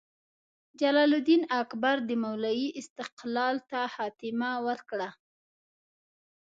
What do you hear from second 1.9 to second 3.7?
د مالوې استقلال